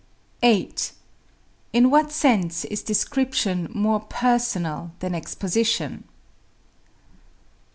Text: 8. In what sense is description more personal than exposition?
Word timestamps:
8. 0.41 0.93
In 1.73 1.91
what 1.91 2.11
sense 2.11 2.65
is 2.65 2.81
description 2.81 3.69
more 3.71 3.99
personal 3.99 4.89
than 4.97 5.13
exposition? 5.13 6.05